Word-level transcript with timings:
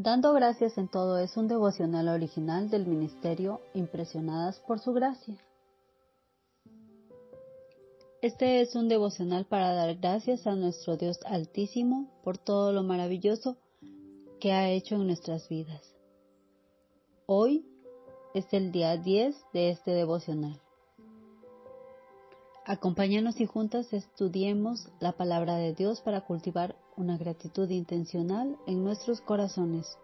Dando 0.00 0.32
gracias 0.32 0.78
en 0.78 0.86
todo 0.86 1.18
es 1.18 1.36
un 1.36 1.48
devocional 1.48 2.08
original 2.08 2.70
del 2.70 2.86
Ministerio 2.86 3.60
Impresionadas 3.74 4.60
por 4.60 4.78
su 4.78 4.92
gracia. 4.92 5.36
Este 8.22 8.60
es 8.60 8.76
un 8.76 8.88
devocional 8.88 9.44
para 9.46 9.74
dar 9.74 9.96
gracias 9.96 10.46
a 10.46 10.54
nuestro 10.54 10.96
Dios 10.96 11.18
Altísimo 11.26 12.08
por 12.22 12.38
todo 12.38 12.72
lo 12.72 12.84
maravilloso 12.84 13.56
que 14.38 14.52
ha 14.52 14.70
hecho 14.70 14.94
en 14.94 15.08
nuestras 15.08 15.48
vidas. 15.48 15.96
Hoy 17.26 17.66
es 18.34 18.46
el 18.52 18.70
día 18.70 18.96
10 18.98 19.34
de 19.52 19.70
este 19.70 19.90
devocional. 19.90 20.60
Acompáñanos 22.68 23.40
y 23.40 23.46
juntas 23.46 23.94
estudiemos 23.94 24.90
la 25.00 25.12
palabra 25.12 25.56
de 25.56 25.72
Dios 25.72 26.02
para 26.02 26.20
cultivar 26.20 26.76
una 26.98 27.16
gratitud 27.16 27.70
intencional 27.70 28.58
en 28.66 28.84
nuestros 28.84 29.22
corazones. 29.22 29.96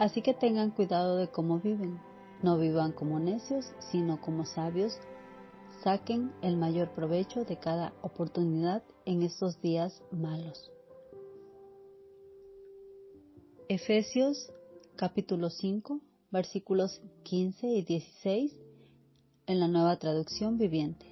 Así 0.00 0.20
que 0.20 0.34
tengan 0.34 0.72
cuidado 0.72 1.14
de 1.18 1.28
cómo 1.28 1.60
viven. 1.60 2.00
No 2.42 2.58
vivan 2.58 2.90
como 2.90 3.20
necios, 3.20 3.72
sino 3.78 4.20
como 4.20 4.44
sabios. 4.44 4.98
Saquen 5.84 6.32
el 6.42 6.56
mayor 6.56 6.90
provecho 6.94 7.44
de 7.44 7.58
cada 7.60 7.92
oportunidad 8.02 8.82
en 9.04 9.22
estos 9.22 9.60
días 9.60 10.02
malos. 10.10 10.72
Efesios 13.68 14.50
capítulo 14.96 15.48
5 15.48 16.00
versículos 16.30 17.00
15 17.24 17.66
y 17.68 17.82
16 17.82 18.52
en 19.46 19.60
la 19.60 19.68
nueva 19.68 19.96
traducción 19.96 20.58
viviente. 20.58 21.06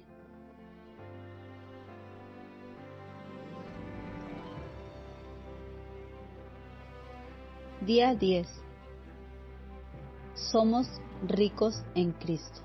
Día 7.81 8.15
10. 8.15 8.47
Somos 10.35 10.87
ricos 11.25 11.83
en 11.95 12.11
Cristo. 12.11 12.61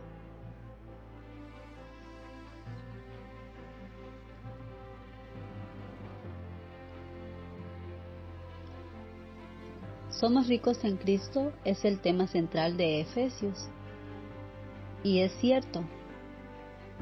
Somos 10.23 10.47
ricos 10.47 10.85
en 10.85 10.99
Cristo 10.99 11.53
es 11.65 11.85
el 11.85 11.99
tema 11.99 12.29
central 12.29 12.77
de 12.77 13.01
Efesios. 13.01 13.69
Y 15.03 15.19
es 15.19 15.33
cierto, 15.41 15.83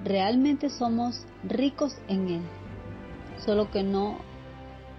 realmente 0.02 0.70
somos 0.70 1.26
ricos 1.44 1.94
en 2.08 2.28
Él, 2.30 2.42
solo 3.44 3.70
que 3.70 3.82
no 3.82 4.16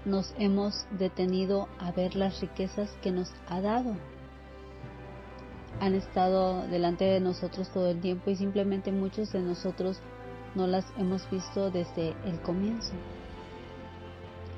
nos 0.05 0.35
hemos 0.37 0.85
detenido 0.99 1.67
a 1.79 1.91
ver 1.93 2.15
las 2.15 2.39
riquezas 2.41 2.91
que 3.01 3.09
nos 3.11 3.33
ha 3.47 3.59
dado. 3.59 3.95
Han 5.79 5.95
estado 5.95 6.67
delante 6.67 7.05
de 7.05 7.21
nosotros 7.21 7.71
todo 7.71 7.89
el 7.89 8.01
tiempo 8.01 8.29
y 8.29 8.35
simplemente 8.35 8.91
muchos 8.91 9.31
de 9.31 9.41
nosotros 9.41 9.99
no 10.53 10.67
las 10.67 10.85
hemos 10.99 11.27
visto 11.31 11.71
desde 11.71 12.09
el 12.25 12.39
comienzo. 12.41 12.93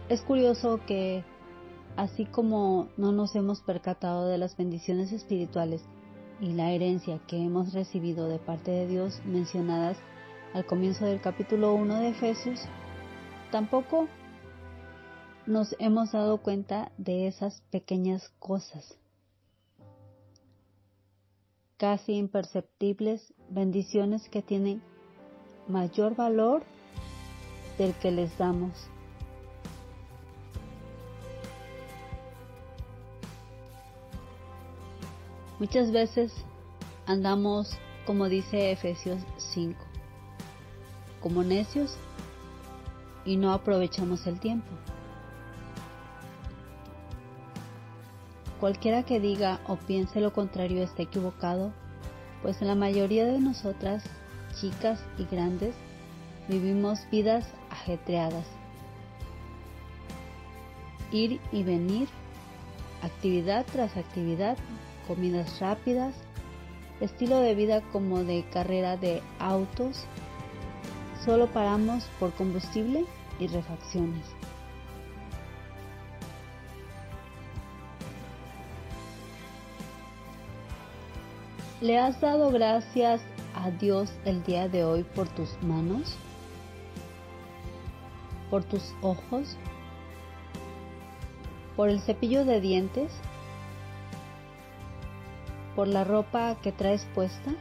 Es 0.10 0.22
curioso 0.22 0.82
que 0.86 1.24
así 1.96 2.26
como 2.26 2.90
no 2.98 3.12
nos 3.12 3.36
hemos 3.36 3.62
percatado 3.62 4.28
de 4.28 4.38
las 4.38 4.58
bendiciones 4.58 5.12
espirituales 5.12 5.84
y 6.42 6.54
la 6.54 6.72
herencia 6.72 7.20
que 7.28 7.38
hemos 7.38 7.74
recibido 7.74 8.28
de 8.28 8.40
parte 8.40 8.72
de 8.72 8.88
Dios 8.88 9.22
mencionadas 9.26 9.98
al 10.54 10.66
comienzo 10.66 11.06
del 11.06 11.22
capítulo 11.22 11.74
1 11.74 12.00
de 12.00 12.10
Efesios, 12.10 12.60
tampoco 13.52 14.08
nos 15.46 15.76
hemos 15.80 16.12
dado 16.12 16.42
cuenta 16.42 16.92
de 16.98 17.28
esas 17.28 17.62
pequeñas 17.70 18.30
cosas, 18.40 18.98
casi 21.78 22.14
imperceptibles 22.14 23.34
bendiciones 23.50 24.30
que 24.30 24.42
tienen 24.42 24.82
mayor 25.68 26.16
valor 26.16 26.64
del 27.78 27.94
que 27.96 28.12
les 28.12 28.38
damos 28.38 28.72
Muchas 35.64 35.94
veces 35.94 36.34
andamos, 37.06 37.78
como 38.06 38.28
dice 38.28 38.74
Efesios 38.74 39.22
5, 39.38 39.80
como 41.22 41.42
necios 41.42 41.96
y 43.24 43.38
no 43.38 43.54
aprovechamos 43.54 44.28
el 44.28 44.42
tiempo. 44.42 44.68
Cualquiera 48.60 49.04
que 49.04 49.22
diga 49.22 49.62
o 49.66 49.78
piense 49.78 50.20
lo 50.20 50.34
contrario 50.34 50.84
está 50.84 51.04
equivocado, 51.04 51.72
pues 52.42 52.62
la 52.62 52.76
mayoría 52.76 53.24
de 53.24 53.40
nosotras, 53.40 54.04
chicas 54.60 55.00
y 55.18 55.24
grandes, 55.34 55.76
vivimos 56.50 57.00
vidas 57.10 57.48
ajetreadas. 57.70 58.48
Ir 61.14 61.40
y 61.54 61.64
venir, 61.64 62.10
actividad 63.02 63.66
tras 63.72 63.96
actividad, 63.96 64.58
comidas 65.08 65.60
rápidas, 65.60 66.14
estilo 67.02 67.40
de 67.40 67.56
vida 67.56 67.82
como 67.92 68.24
de 68.24 68.46
carrera 68.52 68.98
de 68.98 69.22
autos, 69.40 70.06
solo 71.26 71.48
paramos 71.48 72.06
por 72.20 72.32
combustible 72.34 73.06
y 73.40 73.48
refacciones. 73.48 74.26
¿Le 81.82 81.98
has 81.98 82.22
dado 82.22 82.50
gracias 82.50 83.22
a 83.56 83.70
Dios 83.70 84.10
el 84.24 84.42
día 84.44 84.70
de 84.70 84.86
hoy 84.86 85.04
por 85.04 85.28
tus 85.28 85.62
manos? 85.62 86.16
¿Por 88.50 88.64
tus 88.64 88.94
ojos? 89.02 89.58
¿Por 91.76 91.90
el 91.90 92.00
cepillo 92.00 92.46
de 92.46 92.62
dientes? 92.62 93.12
Por 95.76 95.88
la 95.88 96.04
ropa 96.04 96.56
que 96.62 96.72
traes 96.72 97.06
puesta? 97.14 97.52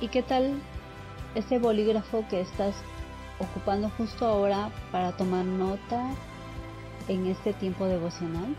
¿Y 0.00 0.08
qué 0.08 0.22
tal 0.22 0.60
ese 1.34 1.58
bolígrafo 1.58 2.24
que 2.28 2.40
estás 2.40 2.74
ocupando 3.38 3.90
justo 3.90 4.26
ahora 4.26 4.70
para 4.92 5.16
tomar 5.16 5.44
nota 5.44 6.10
en 7.08 7.26
este 7.26 7.52
tiempo 7.52 7.86
devocional? 7.86 8.54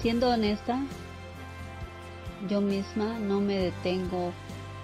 Siendo 0.00 0.30
honesta, 0.30 0.80
yo 2.48 2.60
misma 2.60 3.18
no 3.18 3.40
me 3.40 3.56
detengo 3.56 4.32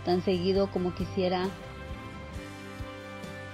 tan 0.05 0.23
seguido 0.23 0.71
como 0.71 0.95
quisiera 0.95 1.49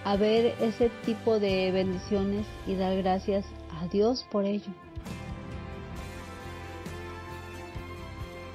a 0.05 0.17
ver 0.17 0.55
ese 0.61 0.91
tipo 1.07 1.41
de 1.41 1.73
bendiciones 1.73 2.47
y 2.67 2.75
dar 2.75 2.95
gracias 2.97 3.47
a 3.81 3.89
Dios 3.89 4.27
por 4.31 4.45
ello. 4.45 4.71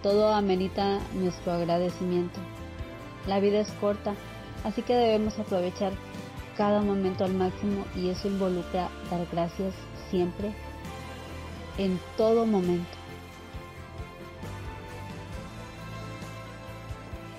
Todo 0.04 0.34
amerita 0.34 1.00
nuestro 1.16 1.52
agradecimiento. 1.52 2.40
La 3.28 3.40
vida 3.40 3.60
es 3.60 3.72
corta, 3.82 4.14
así 4.64 4.84
que 4.84 4.96
debemos 4.96 5.38
aprovechar 5.40 5.92
cada 6.56 6.82
momento 6.82 7.26
al 7.26 7.34
máximo 7.34 7.86
y 7.96 8.10
eso 8.10 8.28
involucra 8.28 8.90
dar 9.10 9.26
gracias 9.32 9.74
siempre, 10.10 10.54
en 11.78 12.00
todo 12.16 12.46
momento. 12.46 12.99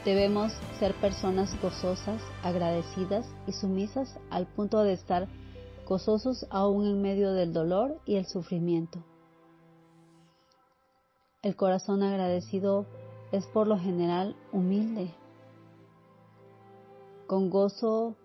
Debemos 0.05 0.52
ser 0.79 0.94
personas 0.94 1.55
gozosas, 1.61 2.23
agradecidas 2.43 3.26
y 3.47 3.52
sumisas 3.52 4.19
al 4.31 4.47
punto 4.47 4.82
de 4.82 4.94
estar 4.94 5.29
gozosos 5.87 6.47
aún 6.49 6.87
en 6.87 7.02
medio 7.02 7.32
del 7.32 7.52
dolor 7.52 8.00
y 8.06 8.17
el 8.17 8.25
sufrimiento. 8.25 9.05
El 11.43 11.55
corazón 11.55 12.02
agradecido 12.02 12.87
es 13.31 13.47
por 13.47 13.67
lo 13.67 13.79
general 13.79 14.37
humilde. 14.52 15.12
Con 17.26 17.50
gozo 17.50 18.17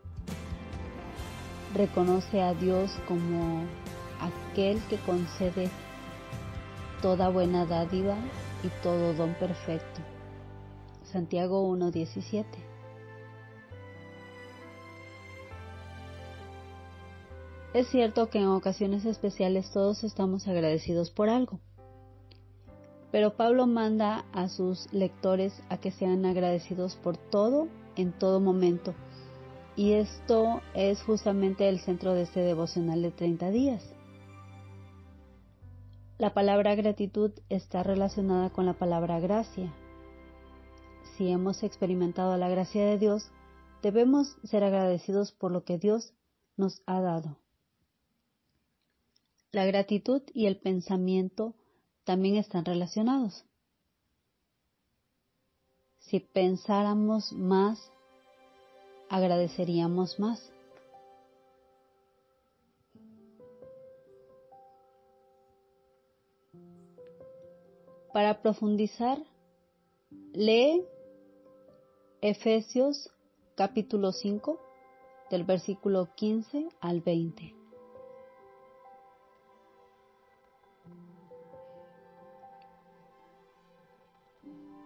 reconoce 1.74 2.42
a 2.42 2.54
Dios 2.54 2.92
como 3.06 3.66
aquel 4.22 4.82
que 4.88 4.98
concede 5.00 5.70
toda 7.02 7.30
buena 7.30 7.66
dádiva 7.66 8.16
y 8.64 8.70
todo 8.82 9.14
don 9.14 9.34
perfecto. 9.34 10.15
Santiago 11.16 11.66
1.17. 11.74 12.44
Es 17.74 17.88
cierto 17.88 18.30
que 18.30 18.40
en 18.40 18.48
ocasiones 18.48 19.06
especiales 19.06 19.72
todos 19.72 20.04
estamos 20.04 20.46
agradecidos 20.50 21.12
por 21.12 21.30
algo, 21.30 21.62
Pero 23.14 23.38
Pablo 23.38 23.66
manda 23.66 24.26
a 24.34 24.50
sus 24.50 24.92
lectores 24.92 25.54
a 25.70 25.78
que 25.78 25.92
sean 25.92 26.26
agradecidos 26.26 26.98
por 26.98 27.16
todo 27.16 27.70
en 27.96 28.12
todo 28.12 28.42
momento. 28.42 28.94
Y 29.78 29.94
esto 29.94 30.60
es 30.74 31.02
justamente 31.02 31.70
el 31.70 31.80
centro 31.80 32.14
de 32.14 32.24
este 32.24 32.42
devocional 32.42 33.02
de 33.02 33.12
30 33.12 33.52
días. 33.52 33.96
La 36.18 36.34
palabra 36.34 36.76
gratitud 36.76 37.32
está 37.48 37.84
relacionada 37.84 38.50
con 38.50 38.66
la 38.66 38.74
palabra 38.74 39.22
gracia. 39.22 39.74
Si 41.18 41.30
hemos 41.30 41.64
experimentado 41.64 42.36
la 42.36 42.50
gracia 42.50 42.86
de 42.86 42.98
Dios, 42.98 43.32
debemos 43.82 44.36
ser 44.44 44.66
agradecidos 44.66 45.32
por 45.32 45.52
lo 45.52 45.64
que 45.64 45.78
Dios 45.78 46.14
nos 46.58 46.82
ha 46.86 47.00
dado. 47.00 47.38
La 49.52 49.66
gratitud 49.66 50.22
y 50.34 50.48
el 50.48 50.58
pensamiento 50.58 51.56
también 52.04 52.36
están 52.36 52.66
relacionados. 52.66 53.46
Si 56.00 56.20
pensáramos 56.20 57.32
más, 57.32 57.92
agradeceríamos 59.10 60.20
más. 60.20 60.52
Para 68.12 68.42
profundizar, 68.42 69.20
lee 70.34 70.86
Efesios 72.28 73.12
capítulo 73.54 74.12
5 74.12 74.60
del 75.30 75.44
versículo 75.44 76.10
15 76.16 76.70
al 76.82 77.02
20. 77.02 77.54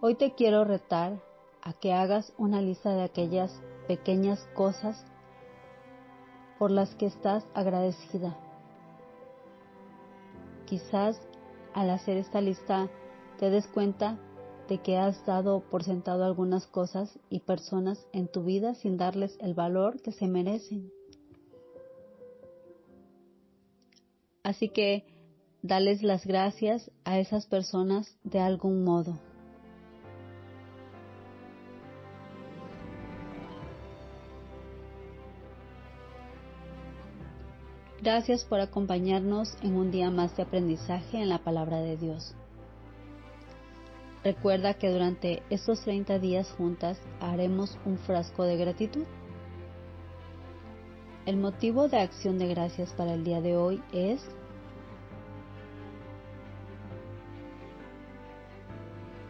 Hoy 0.02 0.16
te 0.16 0.34
quiero 0.34 0.66
retar 0.66 1.18
a 1.62 1.72
que 1.72 1.94
hagas 1.94 2.34
una 2.36 2.60
lista 2.60 2.94
de 2.94 3.04
aquellas 3.04 3.58
pequeñas 3.88 4.46
cosas 4.52 5.02
por 6.58 6.70
las 6.70 6.94
que 6.96 7.06
estás 7.06 7.46
agradecida. 7.54 8.36
Quizás 10.66 11.18
al 11.72 11.88
hacer 11.88 12.18
esta 12.18 12.42
lista 12.42 12.90
te 13.38 13.48
des 13.48 13.66
cuenta 13.66 14.18
de 14.70 14.78
que 14.78 14.96
has 14.96 15.26
dado 15.26 15.64
por 15.68 15.82
sentado 15.82 16.24
algunas 16.24 16.68
cosas 16.68 17.18
y 17.28 17.40
personas 17.40 18.06
en 18.12 18.28
tu 18.28 18.44
vida 18.44 18.74
sin 18.76 18.96
darles 18.96 19.36
el 19.40 19.52
valor 19.52 20.00
que 20.00 20.12
se 20.12 20.28
merecen. 20.28 20.92
Así 24.44 24.68
que 24.68 25.04
dales 25.60 26.04
las 26.04 26.24
gracias 26.24 26.88
a 27.04 27.18
esas 27.18 27.46
personas 27.46 28.16
de 28.22 28.38
algún 28.38 28.84
modo. 28.84 29.18
Gracias 38.00 38.44
por 38.44 38.60
acompañarnos 38.60 39.52
en 39.62 39.74
un 39.74 39.90
día 39.90 40.10
más 40.10 40.36
de 40.36 40.44
aprendizaje 40.44 41.20
en 41.20 41.28
la 41.28 41.42
palabra 41.42 41.80
de 41.80 41.96
Dios. 41.96 42.36
Recuerda 44.22 44.74
que 44.74 44.90
durante 44.90 45.42
estos 45.48 45.80
30 45.80 46.18
días 46.18 46.52
juntas 46.52 47.00
haremos 47.20 47.78
un 47.86 47.96
frasco 47.96 48.44
de 48.44 48.58
gratitud. 48.58 49.04
El 51.24 51.38
motivo 51.38 51.88
de 51.88 52.00
acción 52.00 52.38
de 52.38 52.48
gracias 52.48 52.92
para 52.92 53.14
el 53.14 53.24
día 53.24 53.40
de 53.40 53.56
hoy 53.56 53.82
es 53.92 54.20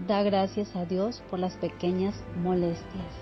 da 0.09 0.25
gracias 0.25 0.75
a 0.75 0.85
Dios 0.87 1.23
por 1.31 1.39
las 1.39 1.57
pequeñas 1.59 2.15
molestias. 2.43 3.15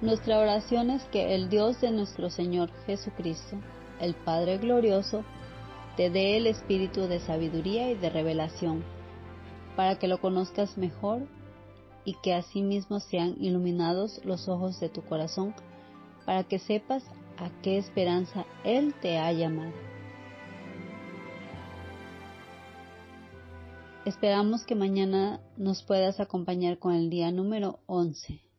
Nuestra 0.00 0.38
oración 0.38 0.88
es 0.88 1.02
que 1.08 1.34
el 1.34 1.50
Dios 1.50 1.78
de 1.82 1.90
nuestro 1.90 2.30
Señor 2.30 2.70
Jesucristo 2.86 3.58
el 4.00 4.14
Padre 4.14 4.58
Glorioso, 4.58 5.24
te 5.96 6.10
dé 6.10 6.36
el 6.36 6.46
espíritu 6.46 7.02
de 7.02 7.20
sabiduría 7.20 7.90
y 7.90 7.94
de 7.94 8.10
revelación, 8.10 8.84
para 9.76 9.98
que 9.98 10.08
lo 10.08 10.20
conozcas 10.20 10.78
mejor 10.78 11.22
y 12.04 12.14
que 12.22 12.34
asimismo 12.34 13.00
sean 13.00 13.36
iluminados 13.40 14.20
los 14.24 14.48
ojos 14.48 14.80
de 14.80 14.88
tu 14.88 15.02
corazón, 15.02 15.54
para 16.24 16.44
que 16.44 16.58
sepas 16.58 17.04
a 17.36 17.50
qué 17.62 17.78
esperanza 17.78 18.46
Él 18.64 18.94
te 19.00 19.18
ha 19.18 19.32
llamado. 19.32 19.72
Esperamos 24.06 24.64
que 24.64 24.74
mañana 24.74 25.40
nos 25.56 25.82
puedas 25.82 26.20
acompañar 26.20 26.78
con 26.78 26.94
el 26.94 27.10
día 27.10 27.30
número 27.30 27.80
11. 27.86 28.49